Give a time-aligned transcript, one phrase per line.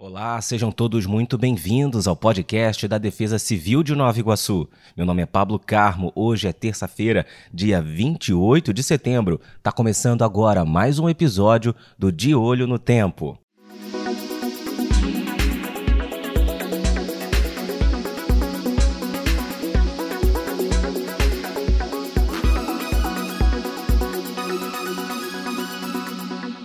[0.00, 4.68] Olá, sejam todos muito bem-vindos ao podcast da Defesa Civil de Nova Iguaçu.
[4.96, 6.12] Meu nome é Pablo Carmo.
[6.14, 9.40] Hoje é terça-feira, dia 28 de setembro.
[9.60, 13.36] Tá começando agora mais um episódio do De Olho no Tempo.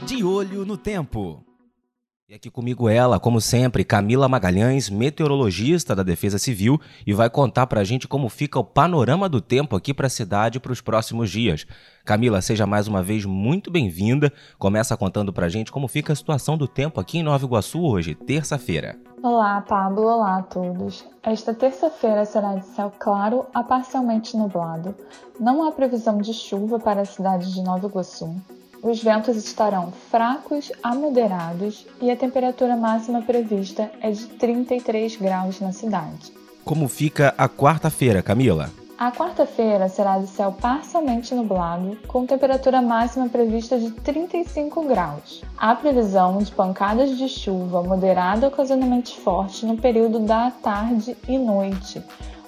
[0.05, 1.43] De Olho no Tempo.
[2.35, 7.83] Aqui comigo ela, como sempre, Camila Magalhães, meteorologista da Defesa Civil, e vai contar pra
[7.83, 11.67] gente como fica o panorama do tempo aqui para a cidade para os próximos dias.
[12.03, 14.33] Camila, seja mais uma vez muito bem-vinda.
[14.57, 18.15] Começa contando pra gente como fica a situação do tempo aqui em Nova Iguaçu hoje,
[18.15, 18.97] terça-feira.
[19.21, 20.01] Olá, Pablo.
[20.01, 21.05] Olá a todos.
[21.21, 24.95] Esta terça-feira será de céu claro a parcialmente nublado.
[25.39, 28.35] Não há previsão de chuva para a cidade de Nova Iguaçu.
[28.83, 35.61] Os ventos estarão fracos a moderados e a temperatura máxima prevista é de 33 graus
[35.61, 36.33] na cidade.
[36.65, 38.69] Como fica a quarta-feira, Camila?
[38.97, 45.41] A quarta-feira será de céu parcialmente nublado, com temperatura máxima prevista de 35 graus.
[45.57, 52.03] Há previsão de pancadas de chuva moderada ocasionalmente forte no período da tarde e noite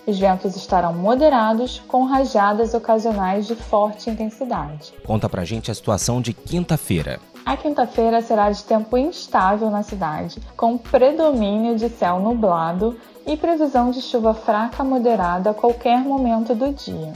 [0.06, 4.94] os ventos estarão moderados, com rajadas ocasionais de forte intensidade.
[5.06, 7.20] Conta pra gente a situação de quinta-feira.
[7.45, 13.92] A quinta-feira será de tempo instável na cidade, com predomínio de céu nublado e previsão
[13.92, 17.14] de chuva fraca a moderada a qualquer momento do dia.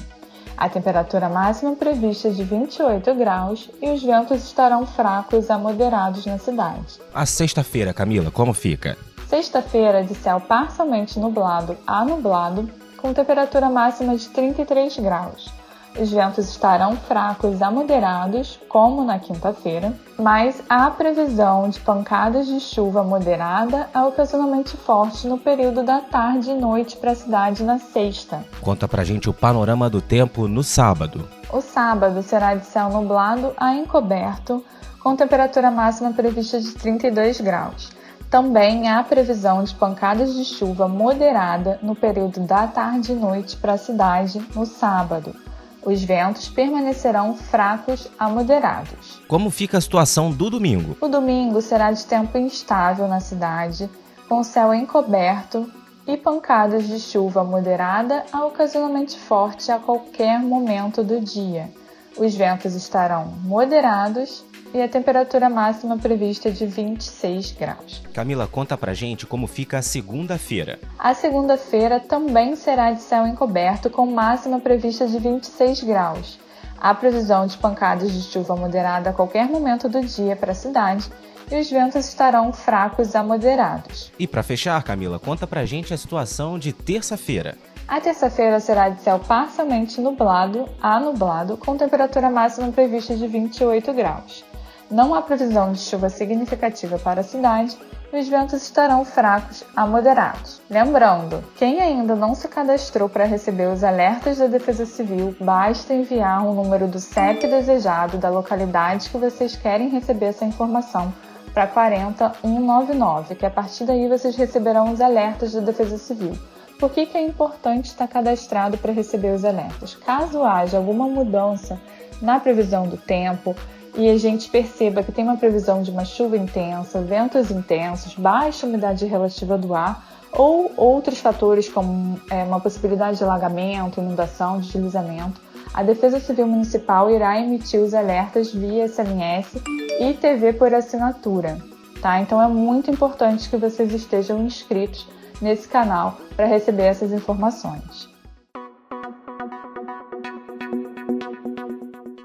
[0.59, 6.25] A temperatura máxima prevista é de 28 graus e os ventos estarão fracos a moderados
[6.25, 6.99] na cidade.
[7.13, 8.97] A sexta-feira, Camila, como fica?
[9.25, 12.69] Sexta-feira, de céu parcialmente nublado a nublado,
[13.01, 15.59] com temperatura máxima de 33 graus.
[15.97, 22.59] Os ventos estarão fracos a moderados, como na quinta-feira, mas há previsão de pancadas de
[22.59, 27.79] chuva moderada a ocasionalmente forte no período da tarde e noite para a cidade na
[27.79, 28.45] sexta.
[28.61, 31.27] Conta pra gente o panorama do tempo no sábado.
[31.51, 34.63] O sábado será de céu nublado a encoberto,
[35.01, 37.98] com temperatura máxima prevista de 32 graus.
[38.29, 43.73] Também há previsão de pancadas de chuva moderada no período da tarde e noite para
[43.73, 45.35] a cidade no sábado.
[45.83, 49.19] Os ventos permanecerão fracos a moderados.
[49.27, 50.95] Como fica a situação do domingo?
[51.01, 53.89] O domingo será de tempo instável na cidade,
[54.27, 55.67] com céu encoberto
[56.05, 61.71] e pancadas de chuva moderada a ocasionalmente forte a qualquer momento do dia.
[62.15, 64.43] Os ventos estarão moderados
[64.73, 68.01] e a temperatura máxima prevista é de 26 graus.
[68.13, 70.79] Camila, conta pra gente como fica a segunda-feira.
[70.97, 76.39] A segunda-feira também será de céu encoberto, com máxima prevista de 26 graus.
[76.79, 81.09] Há previsão de pancadas de chuva moderada a qualquer momento do dia para a cidade
[81.51, 84.11] e os ventos estarão fracos a moderados.
[84.19, 87.57] E para fechar, Camila, conta pra gente a situação de terça-feira.
[87.87, 93.91] A terça-feira será de céu parcialmente nublado a nublado, com temperatura máxima prevista de 28
[93.93, 94.45] graus.
[94.89, 97.77] Não há previsão de chuva significativa para a cidade
[98.11, 100.59] e os ventos estarão fracos a moderados.
[100.67, 106.43] Lembrando, quem ainda não se cadastrou para receber os alertas da Defesa Civil, basta enviar
[106.43, 111.13] o número do CEP desejado da localidade que vocês querem receber essa informação
[111.53, 116.33] para 40199, que a partir daí vocês receberão os alertas da Defesa Civil.
[116.79, 119.93] Por que, que é importante estar cadastrado para receber os alertas?
[119.93, 121.79] Caso haja alguma mudança
[122.21, 123.55] na previsão do tempo,
[123.99, 128.65] e a gente perceba que tem uma previsão de uma chuva intensa, ventos intensos, baixa
[128.65, 135.41] umidade relativa do ar ou outros fatores como é, uma possibilidade de alagamento, inundação, deslizamento,
[135.73, 139.57] a Defesa Civil Municipal irá emitir os alertas via SMS
[139.99, 141.57] e TV por assinatura.
[142.01, 142.21] Tá?
[142.21, 145.05] Então é muito importante que vocês estejam inscritos
[145.41, 148.07] nesse canal para receber essas informações.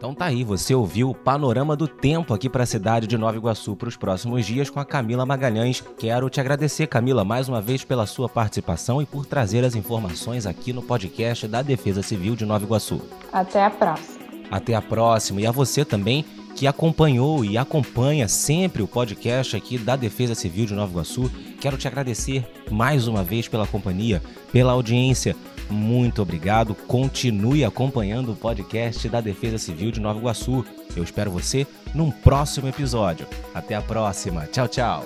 [0.05, 3.39] Então tá aí, você ouviu o panorama do tempo aqui para a cidade de Nova
[3.39, 5.83] Iguaçu para os próximos dias com a Camila Magalhães.
[5.97, 10.45] Quero te agradecer, Camila, mais uma vez pela sua participação e por trazer as informações
[10.45, 13.01] aqui no podcast da Defesa Civil de Nova Iguaçu.
[13.33, 14.19] Até a próxima.
[14.51, 16.23] Até a próxima e a você também
[16.55, 21.31] que acompanhou e acompanha sempre o podcast aqui da Defesa Civil de Nova Iguaçu.
[21.59, 24.23] Quero te agradecer mais uma vez pela companhia,
[24.53, 25.35] pela audiência
[25.71, 26.75] muito obrigado.
[26.75, 30.65] Continue acompanhando o podcast da Defesa Civil de Nova Iguaçu.
[30.97, 33.27] Eu espero você num próximo episódio.
[33.53, 34.47] Até a próxima.
[34.47, 35.05] Tchau, tchau.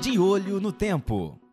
[0.00, 1.49] De olho no tempo.